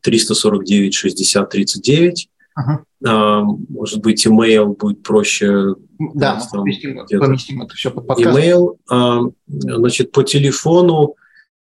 [0.00, 2.28] 349 60 39.
[2.56, 3.58] Uh-huh.
[3.68, 5.74] Может быть, email будет проще.
[6.14, 8.38] Да, мы поместим, поместим это все под подкаст.
[8.38, 9.32] Email.
[9.46, 11.16] Значит, по телефону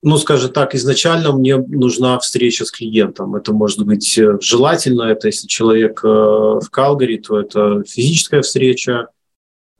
[0.04, 3.34] ну, скажем так, изначально мне нужна встреча с клиентом.
[3.36, 9.08] Это может быть э, желательно, это если человек э, в Калгари, то это физическая встреча,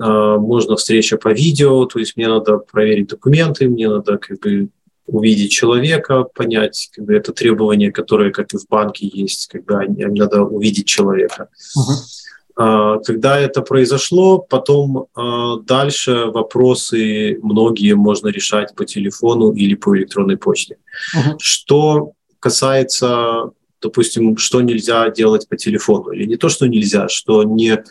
[0.00, 4.70] э, можно встреча по видео, то есть мне надо проверить документы, мне надо как бы
[5.07, 10.42] увидеть человека, понять, как бы это требование, которое, как и в банке есть, когда надо
[10.42, 11.48] увидеть человека.
[11.76, 13.02] Uh-huh.
[13.05, 20.36] Когда это произошло, потом а, дальше вопросы многие можно решать по телефону или по электронной
[20.36, 20.76] почте.
[21.16, 21.34] Uh-huh.
[21.38, 23.50] Что касается,
[23.82, 27.82] допустим, что нельзя делать по телефону, или не то, что нельзя, что не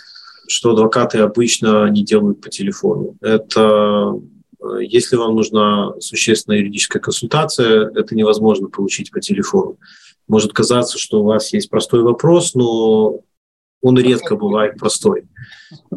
[0.47, 3.16] что адвокаты обычно не делают по телефону.
[3.22, 4.14] Это
[4.80, 9.78] если вам нужна существенная юридическая консультация, это невозможно получить по телефону.
[10.28, 13.20] Может казаться, что у вас есть простой вопрос, но
[13.84, 15.26] он редко бывает простой.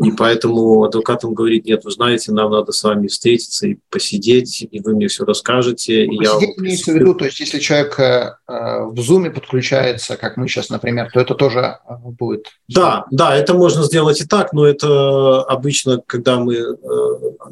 [0.03, 4.81] И поэтому адвокатам говорит, нет, вы знаете, нам надо с вами встретиться и посидеть, и
[4.81, 6.05] вы мне все расскажете.
[6.05, 10.37] И посидеть я имеется в виду, то есть если человек э, в Zoom подключается, как
[10.37, 12.49] мы сейчас, например, то это тоже э, будет...
[12.69, 16.75] Да, да, это можно сделать и так, но это обычно, когда мы э,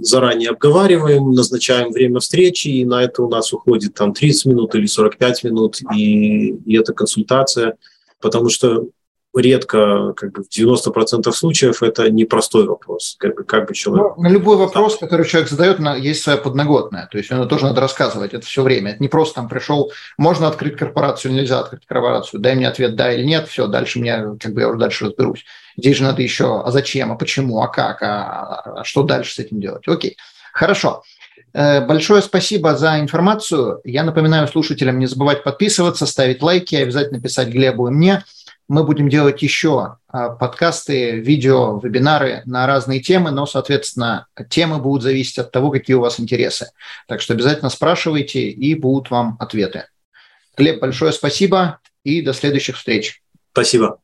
[0.00, 4.86] заранее обговариваем, назначаем время встречи, и на это у нас уходит там 30 минут или
[4.86, 7.76] 45 минут, и, и это консультация,
[8.20, 8.88] потому что
[9.36, 13.16] редко, как бы в 90% случаев это непростой вопрос.
[13.18, 14.14] Как бы, как бы человек...
[14.16, 17.08] Ну, на любой вопрос, который человек задает, есть своя подноготная.
[17.10, 18.92] То есть ему тоже надо рассказывать это все время.
[18.92, 23.12] Это не просто там пришел, можно открыть корпорацию, нельзя открыть корпорацию, дай мне ответ да
[23.12, 25.44] или нет, все, дальше мне, как бы я уже дальше разберусь.
[25.76, 29.38] Здесь же надо еще, а зачем, а почему, а как, а, а что дальше с
[29.38, 29.86] этим делать.
[29.88, 30.16] Окей,
[30.52, 31.02] хорошо.
[31.52, 33.80] Э, большое спасибо за информацию.
[33.84, 38.24] Я напоминаю слушателям не забывать подписываться, ставить лайки, обязательно писать Глебу и мне–
[38.68, 45.02] мы будем делать еще а, подкасты, видео, вебинары на разные темы, но, соответственно, темы будут
[45.02, 46.70] зависеть от того, какие у вас интересы.
[47.06, 49.86] Так что обязательно спрашивайте, и будут вам ответы.
[50.56, 53.22] Глеб, большое спасибо и до следующих встреч.
[53.52, 54.03] Спасибо.